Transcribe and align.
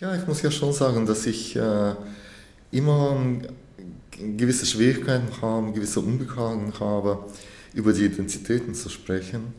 Ja, 0.00 0.14
ich 0.14 0.26
muss 0.26 0.40
ja 0.40 0.50
schon 0.50 0.72
sagen, 0.72 1.04
dass 1.04 1.26
ich 1.26 1.54
äh, 1.56 1.94
immer 2.70 3.20
gewisse 4.18 4.64
Schwierigkeiten 4.64 5.28
habe, 5.42 5.72
gewisse 5.72 6.00
Unbehagen 6.00 6.72
habe, 6.80 7.18
über 7.74 7.92
die 7.92 8.06
Identitäten 8.06 8.74
zu 8.74 8.88
sprechen. 8.88 9.52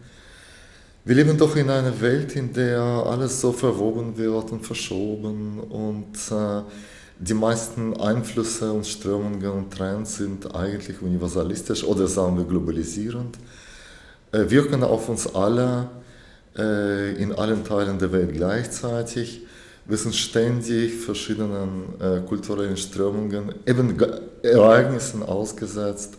Wir 1.06 1.14
leben 1.14 1.38
doch 1.38 1.56
in 1.56 1.70
einer 1.70 2.02
Welt, 2.02 2.36
in 2.36 2.52
der 2.54 2.82
alles 2.82 3.40
so 3.40 3.52
verwoben 3.52 4.18
wird 4.18 4.52
und 4.52 4.66
verschoben 4.66 5.60
und 5.60 6.16
äh, 6.32 6.64
die 7.20 7.36
meisten 7.36 7.96
Einflüsse 7.98 8.74
und 8.74 8.88
Strömungen 8.88 9.52
und 9.52 9.72
Trends 9.72 10.16
sind 10.16 10.56
eigentlich 10.56 11.04
universalistisch 11.04 11.84
oder 11.84 12.08
sagen 12.08 12.38
wir 12.38 12.46
globalisierend, 12.46 13.38
äh, 14.32 14.50
wirken 14.50 14.84
auf 14.84 15.08
uns 15.08 15.36
alle 15.36 15.92
äh, 16.58 17.14
in 17.22 17.32
allen 17.32 17.64
Teilen 17.64 18.00
der 18.00 18.12
Welt 18.12 18.34
gleichzeitig. 18.34 19.44
Wir 19.86 19.98
sind 19.98 20.16
ständig 20.16 20.94
verschiedenen 20.94 22.00
äh, 22.00 22.22
kulturellen 22.22 22.78
Strömungen, 22.78 23.54
eben 23.66 23.98
Ereignissen 24.44 25.24
ausgesetzt 25.24 26.18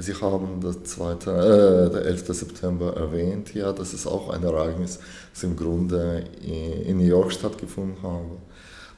Sie 0.00 0.14
haben 0.14 0.60
das 0.62 0.82
zweite, 0.84 1.30
äh, 1.30 1.92
der 1.92 2.06
11. 2.06 2.28
September 2.28 2.96
erwähnt, 2.96 3.52
ja, 3.54 3.70
das 3.72 3.92
ist 3.92 4.06
auch 4.06 4.30
ein 4.30 4.42
Ereignis, 4.42 4.98
das 5.34 5.42
im 5.42 5.56
Grunde 5.56 6.24
in 6.42 6.96
New 6.96 7.04
York 7.04 7.32
stattgefunden 7.32 8.02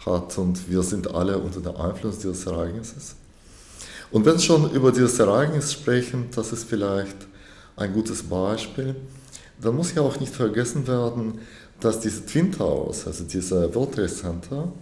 hat 0.07 0.39
und 0.39 0.71
wir 0.71 0.83
sind 0.83 1.13
alle 1.13 1.39
unter 1.39 1.61
dem 1.61 1.77
Einfluss 1.77 2.19
dieses 2.19 2.47
Ereignisses. 2.47 3.17
Und 4.13 4.27
wenn 4.27 4.35
wir 4.35 4.41
schon 4.41 4.71
über 4.71 4.93
dieses 4.93 5.19
Ereignis 5.19 5.73
sprechen, 5.73 6.29
das 6.35 6.53
ist 6.53 6.69
vielleicht 6.69 7.17
ein 7.77 7.93
gutes 7.93 8.23
Beispiel, 8.23 8.95
dann 9.61 9.75
muss 9.75 9.95
ja 9.95 10.03
auch 10.03 10.21
nicht 10.21 10.35
vergessen 10.35 10.87
werden, 10.87 11.41
dass 11.85 12.01
diese 12.01 12.25
Twin 12.25 12.53
Towers, 12.53 13.07
also 13.07 13.25
dieser 13.25 13.75
World 13.75 13.95
Trade 13.95 14.09
Center, 14.09 14.73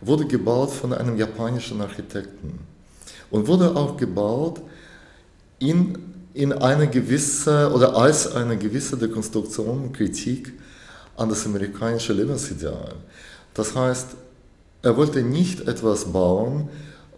wurde 0.00 0.26
gebaut 0.26 0.70
von 0.70 0.92
einem 0.92 1.16
japanischen 1.16 1.80
Architekten 1.80 2.58
und 3.30 3.46
wurde 3.46 3.74
auch 3.74 3.96
gebaut 3.96 4.60
in, 5.58 5.98
in 6.34 6.52
eine 6.52 6.88
gewisse 6.88 7.72
oder 7.72 7.96
als 7.96 8.32
eine 8.32 8.56
gewisse 8.56 8.96
Dekonstruktion, 8.96 9.92
Kritik 9.92 10.52
an 11.16 11.28
das 11.28 11.44
amerikanische 11.46 12.12
Lebensideal. 12.12 12.94
Das 13.54 13.74
heißt, 13.74 14.08
er 14.82 14.96
wollte 14.96 15.22
nicht 15.22 15.66
etwas 15.66 16.04
bauen, 16.04 16.68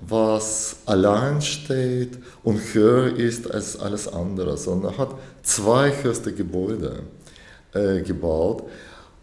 was 0.01 0.77
allein 0.87 1.43
steht 1.43 2.19
und 2.43 2.59
höher 2.73 3.15
ist 3.15 3.51
als 3.51 3.79
alles 3.79 4.09
andere, 4.09 4.57
sondern 4.57 4.95
er 4.95 4.99
hat 4.99 5.15
zwei 5.43 5.93
höchste 6.03 6.33
Gebäude 6.33 7.03
äh, 7.75 8.01
gebaut. 8.01 8.65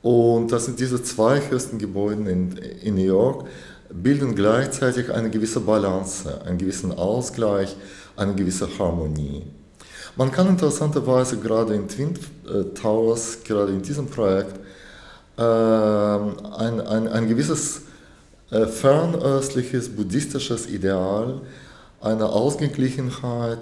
Und 0.01 0.51
das 0.51 0.65
sind 0.65 0.79
diese 0.79 1.01
zwei 1.03 1.41
höchsten 1.49 1.77
Gebäude 1.77 2.29
in, 2.29 2.57
in 2.57 2.95
New 2.95 3.03
York, 3.03 3.47
bilden 3.89 4.35
gleichzeitig 4.35 5.11
eine 5.11 5.29
gewisse 5.29 5.59
Balance, 5.61 6.41
einen 6.45 6.57
gewissen 6.57 6.91
Ausgleich 6.91 7.75
eine 8.17 8.33
gewisse 8.33 8.67
Harmonie. 8.77 9.43
Man 10.15 10.31
kann 10.31 10.47
interessanterweise 10.47 11.37
gerade 11.37 11.75
in 11.75 11.87
Twin 11.87 12.17
äh, 12.47 12.63
Towers, 12.73 13.43
gerade 13.43 13.71
in 13.71 13.81
diesem 13.81 14.07
Projekt, 14.07 14.55
äh, 15.37 15.41
ein, 15.41 16.81
ein, 16.81 17.07
ein 17.07 17.27
gewisses 17.27 17.81
äh, 18.49 18.65
fernöstliches 18.65 19.89
buddhistisches 19.89 20.67
Ideal, 20.67 21.41
eine 22.01 22.25
Ausgeglichenheit, 22.25 23.59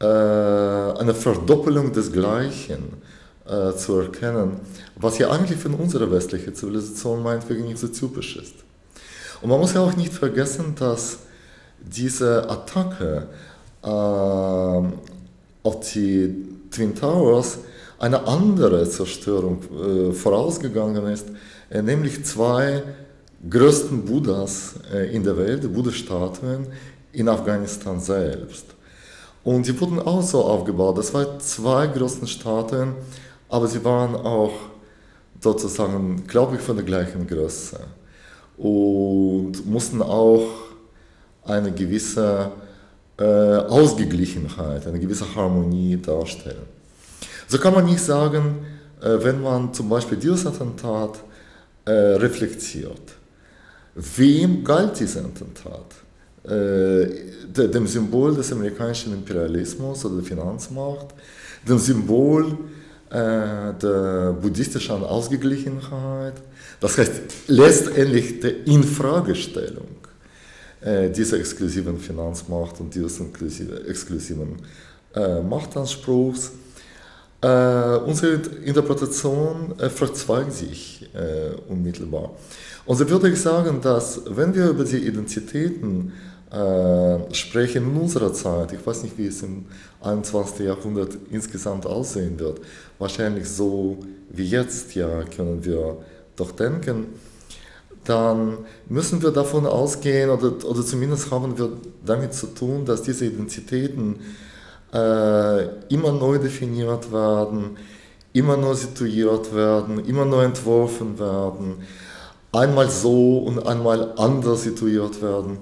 äh, 0.00 0.06
eine 0.06 1.14
Verdoppelung 1.14 1.92
des 1.92 2.10
Gleichen 2.10 3.02
äh, 3.48 3.76
zu 3.76 4.00
erkennen, 4.00 4.60
was 4.96 5.18
ja 5.18 5.30
eigentlich 5.30 5.58
für 5.58 5.68
unsere 5.68 6.10
westliche 6.10 6.52
Zivilisation 6.52 7.22
meinetwegen 7.22 7.64
nicht 7.64 7.78
so 7.78 7.88
typisch 7.88 8.36
ist. 8.36 8.54
Und 9.40 9.50
man 9.50 9.60
muss 9.60 9.74
ja 9.74 9.80
auch 9.80 9.94
nicht 9.96 10.12
vergessen, 10.12 10.74
dass 10.78 11.18
diese 11.80 12.48
Attacke 12.48 13.28
ähm, 13.84 14.92
auf 15.62 15.80
die 15.92 16.34
Twin 16.70 16.94
Towers 16.94 17.58
eine 17.98 18.26
andere 18.26 18.88
Zerstörung 18.88 19.60
äh, 19.62 20.12
vorausgegangen 20.12 21.06
ist, 21.06 21.26
äh, 21.70 21.82
nämlich 21.82 22.24
zwei 22.24 22.82
größten 23.48 24.04
Buddhas 24.04 24.74
äh, 24.92 25.14
in 25.14 25.22
der 25.22 25.36
Welt, 25.36 25.72
Buddha-Statuen 25.72 26.66
in 27.12 27.28
Afghanistan 27.28 28.00
selbst. 28.00 28.66
Und 29.44 29.66
die 29.66 29.80
wurden 29.80 30.00
auch 30.00 30.22
so 30.22 30.42
aufgebaut. 30.44 30.98
Das 30.98 31.14
waren 31.14 31.38
zwei 31.40 31.86
großen 31.86 32.26
Statuen, 32.26 32.94
aber 33.48 33.66
sie 33.66 33.84
waren 33.84 34.14
auch 34.14 34.52
sozusagen, 35.40 36.26
glaube 36.26 36.56
ich, 36.56 36.62
von 36.62 36.76
der 36.76 36.84
gleichen 36.84 37.26
Größe 37.26 37.78
und 38.56 39.66
mussten 39.66 40.02
auch 40.02 40.46
eine 41.44 41.72
gewisse 41.72 42.50
äh, 43.18 43.24
Ausgeglichenheit, 43.24 44.86
eine 44.86 44.98
gewisse 44.98 45.34
Harmonie 45.34 45.96
darstellen. 45.96 46.66
So 47.48 47.58
kann 47.58 47.74
man 47.74 47.84
nicht 47.84 48.00
sagen, 48.00 48.66
äh, 49.00 49.16
wenn 49.22 49.40
man 49.40 49.72
zum 49.72 49.88
Beispiel 49.88 50.18
dieses 50.18 50.46
Attentat 50.46 51.22
äh, 51.84 51.90
reflektiert. 51.92 53.14
Wem 53.94 54.64
galt 54.64 54.98
dieses 54.98 55.24
Attentat? 55.24 55.84
dem 56.48 57.88
Symbol 57.88 58.32
des 58.36 58.52
amerikanischen 58.52 59.12
Imperialismus 59.14 60.04
oder 60.04 60.18
der 60.18 60.24
Finanzmacht, 60.24 61.08
dem 61.66 61.76
Symbol 61.76 62.56
der 63.10 64.36
buddhistischen 64.40 65.04
Ausgeglichenheit, 65.04 66.34
das 66.80 66.98
heißt 66.98 67.12
letztendlich 67.46 68.40
der 68.40 68.66
Infragestellung 68.66 69.86
äh, 70.80 71.10
dieser 71.10 71.38
exklusiven 71.38 71.98
Finanzmacht 71.98 72.80
und 72.80 72.94
dieses 72.94 73.20
exklusiven 73.88 74.56
äh, 75.14 75.40
Machtanspruchs. 75.40 76.52
Äh, 77.40 77.96
unsere 78.06 78.34
Interpretation 78.64 79.74
äh, 79.78 79.88
verzweigt 79.90 80.52
sich 80.52 81.08
äh, 81.14 81.54
unmittelbar. 81.68 82.36
Und 82.84 82.96
so 82.96 83.08
würde 83.08 83.30
ich 83.30 83.40
sagen, 83.40 83.80
dass 83.80 84.22
wenn 84.28 84.54
wir 84.54 84.68
über 84.68 84.84
die 84.84 84.98
Identitäten 84.98 86.12
äh, 86.12 86.35
sprechen 87.32 87.90
in 87.90 88.00
unserer 88.00 88.32
Zeit, 88.32 88.72
ich 88.72 88.86
weiß 88.86 89.02
nicht, 89.02 89.18
wie 89.18 89.26
es 89.26 89.42
im 89.42 89.66
21. 90.00 90.66
Jahrhundert 90.66 91.18
insgesamt 91.30 91.86
aussehen 91.86 92.38
wird, 92.38 92.60
wahrscheinlich 92.98 93.48
so 93.48 93.98
wie 94.30 94.44
jetzt, 94.44 94.94
ja, 94.94 95.24
können 95.24 95.64
wir 95.64 95.96
doch 96.36 96.52
denken, 96.52 97.06
dann 98.04 98.58
müssen 98.88 99.20
wir 99.22 99.30
davon 99.32 99.66
ausgehen, 99.66 100.30
oder, 100.30 100.52
oder 100.64 100.84
zumindest 100.84 101.30
haben 101.30 101.58
wir 101.58 101.72
damit 102.04 102.34
zu 102.34 102.46
tun, 102.48 102.84
dass 102.84 103.02
diese 103.02 103.26
Identitäten 103.26 104.20
äh, 104.92 105.64
immer 105.88 106.12
neu 106.12 106.38
definiert 106.38 107.12
werden, 107.12 107.76
immer 108.32 108.56
neu 108.56 108.74
situiert 108.74 109.54
werden, 109.54 110.04
immer 110.04 110.24
neu 110.24 110.44
entworfen 110.44 111.18
werden, 111.18 111.82
einmal 112.52 112.88
so 112.88 113.38
und 113.38 113.66
einmal 113.66 114.12
anders 114.16 114.62
situiert 114.62 115.20
werden. 115.20 115.58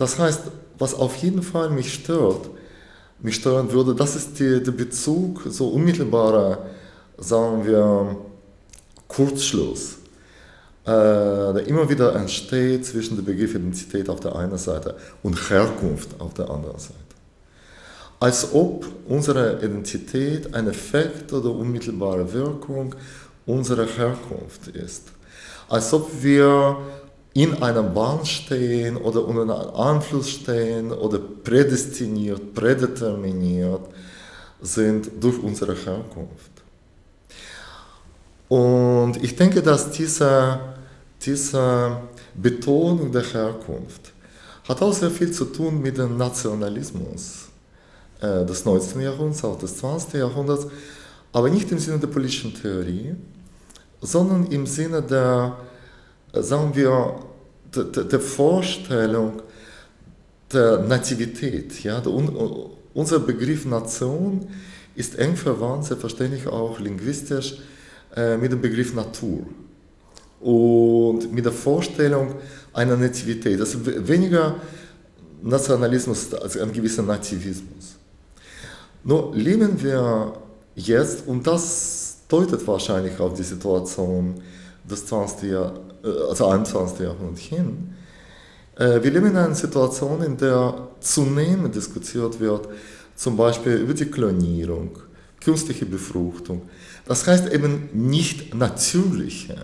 Das 0.00 0.18
heißt, 0.18 0.44
was 0.78 0.94
auf 0.94 1.14
jeden 1.16 1.42
Fall 1.42 1.68
mich 1.68 1.92
stört, 1.92 2.48
mich 3.18 3.36
stören 3.36 3.70
würde, 3.70 3.94
das 3.94 4.16
ist 4.16 4.38
die, 4.38 4.62
der 4.62 4.72
Bezug, 4.72 5.42
so 5.46 5.68
unmittelbarer, 5.68 6.66
sagen 7.18 7.66
wir, 7.66 8.16
Kurzschluss 9.06 9.98
äh, 10.84 11.52
der 11.52 11.66
immer 11.66 11.88
wieder 11.90 12.14
entsteht 12.14 12.86
zwischen 12.86 13.16
dem 13.16 13.26
Begriff 13.26 13.54
Identität 13.54 14.08
auf 14.08 14.20
der 14.20 14.34
einen 14.34 14.56
Seite 14.56 14.96
und 15.22 15.50
Herkunft 15.50 16.18
auf 16.18 16.32
der 16.32 16.48
anderen 16.48 16.78
Seite. 16.78 16.94
Als 18.18 18.54
ob 18.54 18.86
unsere 19.06 19.58
Identität 19.62 20.54
ein 20.54 20.68
Effekt 20.68 21.32
oder 21.34 21.50
unmittelbare 21.50 22.32
Wirkung 22.32 22.94
unserer 23.44 23.86
Herkunft 23.86 24.68
ist. 24.68 25.08
Als 25.68 25.92
ob 25.92 26.10
wir 26.22 26.78
in 27.32 27.62
einer 27.62 27.82
Bahn 27.82 28.24
stehen 28.26 28.96
oder 28.96 29.24
unter 29.24 29.42
einem 29.42 29.74
Einfluss 29.74 30.30
stehen 30.30 30.92
oder 30.92 31.18
prädestiniert, 31.18 32.54
prädeterminiert 32.54 33.82
sind 34.60 35.10
durch 35.20 35.38
unsere 35.42 35.74
Herkunft. 35.74 36.50
Und 38.48 39.22
ich 39.22 39.36
denke, 39.36 39.62
dass 39.62 39.90
diese, 39.92 40.58
diese 41.22 41.98
Betonung 42.34 43.12
der 43.12 43.22
Herkunft 43.22 44.12
hat 44.68 44.82
auch 44.82 44.92
sehr 44.92 45.10
viel 45.10 45.30
zu 45.30 45.46
tun 45.46 45.80
mit 45.80 45.98
dem 45.98 46.16
Nationalismus 46.16 47.48
äh, 48.20 48.44
des 48.44 48.64
19. 48.64 49.00
Jahrhunderts, 49.00 49.44
auch 49.44 49.58
des 49.58 49.76
20. 49.78 50.14
Jahrhunderts, 50.14 50.66
aber 51.32 51.48
nicht 51.48 51.70
im 51.70 51.78
Sinne 51.78 51.98
der 51.98 52.08
politischen 52.08 52.54
Theorie, 52.54 53.14
sondern 54.00 54.46
im 54.46 54.66
Sinne 54.66 55.00
der, 55.02 55.56
sagen 56.32 56.74
wir, 56.74 57.20
der, 57.74 58.04
der 58.04 58.20
Vorstellung 58.20 59.42
der 60.52 60.78
Nativität. 60.80 61.82
Ja? 61.82 62.00
Der, 62.00 62.12
unser 62.94 63.20
Begriff 63.20 63.64
Nation 63.66 64.48
ist 64.94 65.18
eng 65.18 65.36
verwandt, 65.36 65.84
selbstverständlich 65.86 66.46
auch 66.46 66.78
linguistisch, 66.80 67.58
äh, 68.16 68.36
mit 68.36 68.50
dem 68.50 68.60
Begriff 68.60 68.94
Natur. 68.94 69.46
und 70.40 71.32
mit 71.32 71.44
der 71.44 71.52
Vorstellung 71.52 72.34
einer 72.72 72.96
Nativität. 72.96 73.60
Das 73.60 73.74
ist 73.74 74.08
weniger 74.08 74.56
Nationalismus 75.42 76.32
als 76.34 76.56
ein 76.56 76.72
gewisser 76.72 77.02
Nativismus. 77.02 77.96
Nur 79.04 79.34
leben 79.34 79.82
wir 79.82 80.32
jetzt, 80.74 81.26
und 81.26 81.46
das 81.46 82.18
deutet 82.28 82.66
wahrscheinlich 82.66 83.18
auf 83.20 83.34
die 83.34 83.42
Situation 83.42 84.40
des 84.84 85.06
20. 85.06 85.50
Jahr, 85.50 85.72
äh, 86.04 86.28
also 86.28 86.46
21. 86.46 87.00
Jahrhunderts 87.00 87.40
hin, 87.40 87.94
äh, 88.76 89.02
wir 89.02 89.10
leben 89.10 89.26
in 89.26 89.36
einer 89.36 89.54
Situation, 89.54 90.22
in 90.22 90.36
der 90.36 90.88
zunehmend 91.00 91.74
diskutiert 91.74 92.40
wird, 92.40 92.68
zum 93.14 93.36
Beispiel 93.36 93.74
über 93.74 93.92
die 93.92 94.06
Klonierung, 94.06 94.98
künstliche 95.42 95.86
Befruchtung. 95.86 96.62
Das 97.06 97.26
heißt 97.26 97.52
eben 97.52 97.90
nicht 97.92 98.54
natürliche 98.54 99.56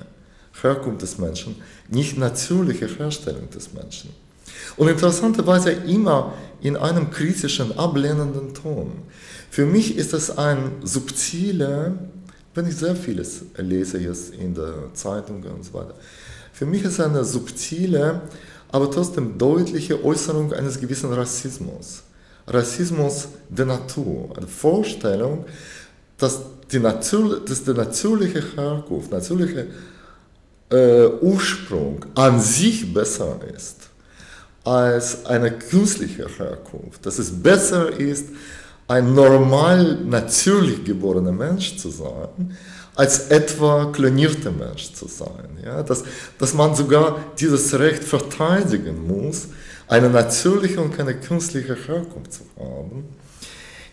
Herkunft 0.61 1.03
des 1.03 1.19
Menschen, 1.19 1.57
nicht 1.89 2.19
natürliche 2.19 2.87
Herstellung 2.87 3.49
des 3.51 3.73
Menschen. 3.73 4.11
Und 4.77 4.89
interessanterweise 4.89 5.71
immer 5.71 6.35
in 6.61 6.77
einem 6.77 7.11
kritischen, 7.11 7.79
ablehnenden 7.79 8.55
Ton. 8.55 8.93
Für 9.51 9.65
mich 9.65 9.97
ist 9.97 10.13
es 10.13 10.37
ein 10.37 10.73
subtiler, 10.83 11.95
wenn 12.57 12.67
ich 12.67 12.77
sehr 12.77 12.97
vieles 12.97 13.43
lese 13.57 13.99
jetzt 13.99 14.35
in 14.35 14.55
der 14.55 14.93
Zeitung 14.95 15.43
und 15.43 15.65
so 15.65 15.75
weiter, 15.75 15.95
für 16.53 16.65
mich 16.65 16.83
ist 16.83 16.95
es 16.95 17.01
eine 17.01 17.25
subtile, 17.25 18.23
aber 18.71 18.91
trotzdem 18.91 19.37
deutliche 19.37 20.03
Äußerung 20.03 20.53
eines 20.55 20.81
gewissen 20.81 21.13
Rassismus. 21.13 22.03
Rassismus 22.47 23.29
der 23.49 23.67
Natur, 23.67 24.33
eine 24.37 24.47
Vorstellung, 24.47 25.45
dass, 26.17 26.41
die 26.71 26.79
Natur, 26.79 27.45
dass 27.45 27.63
der 27.63 27.75
natürliche 27.75 28.43
Herkunft, 28.57 29.11
natürliche 29.13 29.67
äh, 30.71 31.07
Ursprung 31.21 32.05
an 32.15 32.41
sich 32.41 32.93
besser 32.93 33.39
ist 33.55 33.91
als 34.65 35.27
eine 35.27 35.53
künstliche 35.53 36.27
Herkunft, 36.27 37.05
dass 37.05 37.19
es 37.19 37.31
besser 37.31 37.89
ist, 38.01 38.27
ein 38.89 39.15
normal, 39.15 39.99
natürlich 40.05 40.85
geborener 40.85 41.33
Mensch 41.33 41.77
zu 41.77 41.91
sein, 41.91 42.57
als 42.95 43.29
etwa 43.29 43.87
klonierter 43.93 44.53
Mensch 44.53 44.93
zu 44.93 45.07
sein. 45.09 45.59
Ja? 45.65 45.83
Dass, 45.83 46.05
dass 46.39 46.55
man 46.55 46.75
sogar 46.75 47.19
dieses 47.39 47.79
Recht 47.79 48.05
verteidigen 48.05 49.07
muss, 49.07 49.49
eine 49.89 50.09
natürliche 50.11 50.81
und 50.81 50.97
keine 50.97 51.15
künstliche 51.15 51.77
Herkunft 51.77 52.33
zu 52.33 52.43
haben. 52.59 53.05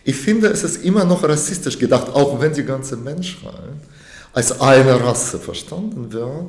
Ich 0.04 0.16
finde, 0.16 0.48
es 0.48 0.64
ist 0.64 0.84
immer 0.84 1.04
noch 1.04 1.22
rassistisch 1.22 1.78
gedacht, 1.78 2.08
auch 2.08 2.40
wenn 2.40 2.52
die 2.52 2.64
ganze 2.64 2.96
Menschheit 2.96 3.54
als 4.32 4.60
eine 4.60 5.00
Rasse 5.00 5.38
verstanden 5.38 6.12
wird. 6.12 6.46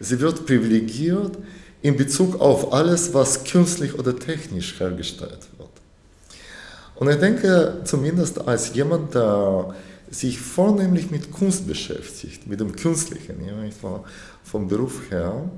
Sie 0.00 0.20
wird 0.20 0.44
privilegiert 0.44 1.38
in 1.80 1.96
Bezug 1.96 2.40
auf 2.40 2.72
alles, 2.72 3.14
was 3.14 3.44
künstlich 3.44 3.96
oder 3.98 4.16
technisch 4.18 4.78
hergestellt 4.78 5.46
wird. 5.56 5.57
Und 6.98 7.08
ich 7.08 7.16
denke, 7.16 7.80
zumindest 7.84 8.46
als 8.48 8.74
jemand, 8.74 9.14
der 9.14 9.72
sich 10.10 10.40
vornehmlich 10.40 11.10
mit 11.10 11.30
Kunst 11.30 11.66
beschäftigt, 11.66 12.46
mit 12.46 12.58
dem 12.58 12.74
Künstlichen, 12.74 13.36
ja, 13.46 14.02
vom 14.42 14.66
Beruf 14.66 15.10
her, 15.10 15.48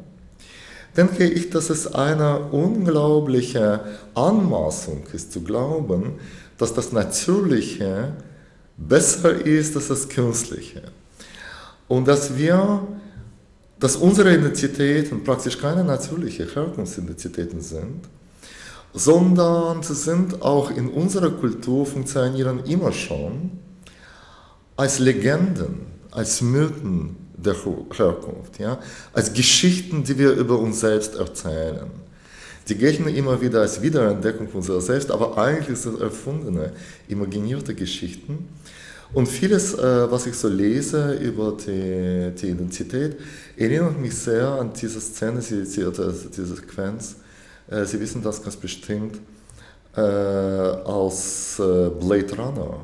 denke 0.97 1.25
ich, 1.25 1.49
dass 1.51 1.71
es 1.71 1.95
eine 1.95 2.41
unglaubliche 2.51 3.81
Anmaßung 4.15 5.05
ist 5.13 5.33
zu 5.33 5.43
glauben, 5.43 6.15
dass 6.59 6.75
das 6.75 6.93
Natürliche 6.93 8.13
besser 8.77 9.35
ist 9.47 9.77
als 9.77 9.89
das 9.89 10.09
Künstliche. 10.09 10.83
Und 11.89 12.07
dass 12.07 12.37
wir, 12.37 12.87
dass 13.79 13.97
unsere 13.97 14.35
Identitäten 14.35 15.25
praktisch 15.25 15.57
keine 15.59 15.85
natürliche 15.85 16.45
Herkunftsidentitäten 16.45 17.61
sind, 17.63 18.09
sondern 18.93 19.83
sie 19.83 19.95
sind 19.95 20.43
auch 20.43 20.71
in 20.71 20.89
unserer 20.89 21.31
Kultur 21.31 21.87
funktionieren 21.87 22.65
immer 22.65 22.93
schon 22.93 23.53
als 24.77 24.99
Legenden, 24.99 25.87
als 26.11 26.41
Mythen 26.41 27.17
der 27.37 27.55
Herkunft, 27.55 28.59
ja? 28.59 28.79
als 29.13 29.33
Geschichten, 29.33 30.05
die 30.05 30.19
wir 30.19 30.33
über 30.33 30.59
uns 30.59 30.81
selbst 30.81 31.15
erzählen. 31.15 31.91
Die 32.69 32.75
gelten 32.75 33.09
immer 33.09 33.41
wieder 33.41 33.61
als 33.61 33.83
Wiederentdeckung 33.83 34.49
unserer 34.53 34.81
selbst, 34.81 35.11
aber 35.11 35.39
eigentlich 35.39 35.79
sind 35.79 36.01
erfundene, 36.01 36.73
imaginierte 37.09 37.75
Geschichten. 37.75 38.49
Und 39.13 39.27
vieles, 39.27 39.75
äh, 39.75 40.11
was 40.11 40.27
ich 40.27 40.37
so 40.37 40.49
lese 40.49 41.15
über 41.15 41.57
die, 41.57 42.33
die 42.41 42.51
Identität, 42.51 43.17
erinnert 43.57 43.99
mich 43.99 44.15
sehr 44.15 44.47
an 44.47 44.73
diese 44.73 45.01
Szene, 45.01 45.41
diese 45.41 46.47
Sequenz 46.47 47.13
äh, 47.13 47.30
Sie 47.71 48.01
wissen 48.01 48.23
das 48.23 48.43
ganz 48.43 48.57
bestimmt 48.57 49.21
äh, 49.97 50.01
aus 50.01 51.59
äh, 51.61 51.89
Blade 51.91 52.37
Runner 52.37 52.81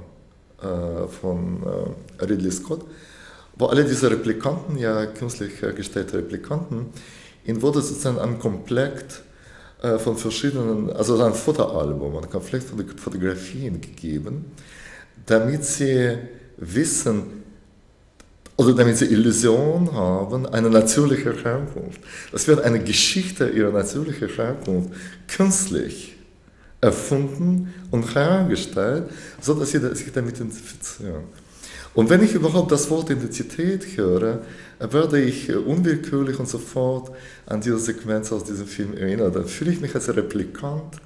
von 1.20 1.62
Ridley 2.18 2.50
Scott, 2.50 2.80
wo 3.56 3.66
alle 3.66 3.84
diese 3.84 4.10
Replikanten, 4.10 4.78
ja 4.78 5.04
künstlich 5.04 5.60
hergestellte 5.60 6.16
Replikanten, 6.16 6.86
ihnen 7.44 7.60
wurde 7.60 7.82
sozusagen 7.82 8.18
ein 8.18 8.38
Komplett 8.38 9.22
von 9.98 10.16
verschiedenen, 10.16 10.90
also 10.90 11.22
ein 11.22 11.34
Fotoalbum, 11.34 12.16
ein 12.16 12.30
Komplett 12.30 12.62
von 12.62 12.88
Fotografien 12.96 13.82
gegeben, 13.82 14.46
damit 15.26 15.66
sie 15.66 16.16
wissen, 16.56 17.44
oder 18.56 18.74
damit 18.74 18.96
sie 18.96 19.06
Illusion 19.06 19.92
haben, 19.92 20.46
eine 20.46 20.70
natürliche 20.70 21.34
Herkunft. 21.34 22.00
Das 22.32 22.48
wird 22.48 22.60
eine 22.60 22.82
Geschichte 22.82 23.48
ihrer 23.48 23.70
natürlichen 23.70 24.28
Herkunft 24.28 24.90
künstlich 25.28 26.16
erfunden 26.80 27.74
und 27.90 28.14
hergestellt, 28.14 29.04
sodass 29.40 29.70
sie 29.70 29.80
sich 29.94 30.12
damit 30.12 30.36
identifizieren. 30.36 31.24
Und 31.94 32.10
wenn 32.10 32.22
ich 32.22 32.34
überhaupt 32.34 32.70
das 32.72 32.90
Wort 32.90 33.10
Identität 33.10 33.96
höre, 33.96 34.40
werde 34.78 35.18
ich 35.18 35.54
unwillkürlich 35.54 36.38
und 36.38 36.48
sofort 36.48 37.10
an 37.46 37.62
diese 37.62 37.78
Sequenz 37.78 38.30
aus 38.32 38.44
diesem 38.44 38.66
Film 38.66 38.94
erinnern. 38.94 39.32
Dann 39.32 39.46
fühle 39.46 39.72
ich 39.72 39.80
mich 39.80 39.94
als 39.94 40.14
Replikant, 40.14 40.96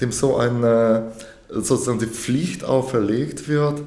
dem 0.00 0.12
so 0.12 0.36
eine, 0.36 1.12
sozusagen 1.48 1.98
die 1.98 2.06
Pflicht 2.06 2.62
auferlegt 2.62 3.48
wird, 3.48 3.82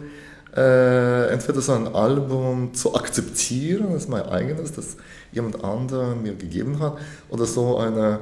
äh, 0.56 1.28
entweder 1.30 1.62
so 1.62 1.74
ein 1.74 1.88
Album 1.94 2.74
zu 2.74 2.96
akzeptieren, 2.96 3.88
das 3.92 4.04
ist 4.04 4.10
mein 4.10 4.24
eigenes, 4.24 4.72
das 4.72 4.96
jemand 5.32 5.64
anderer 5.64 6.16
mir 6.16 6.34
gegeben 6.34 6.80
hat, 6.80 6.98
oder 7.30 7.46
so 7.46 7.78
eine 7.78 8.20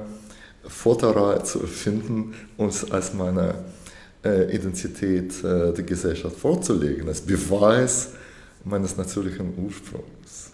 Fotoreihe 0.67 1.43
zu 1.43 1.61
erfinden 1.61 2.33
und 2.57 2.91
als 2.91 3.13
meine 3.13 3.55
äh, 4.23 4.55
Identität 4.55 5.43
äh, 5.43 5.73
der 5.73 5.83
Gesellschaft 5.83 6.37
vorzulegen, 6.37 7.07
als 7.07 7.21
Beweis 7.21 8.11
meines 8.63 8.97
natürlichen 8.97 9.53
Ursprungs. 9.57 10.51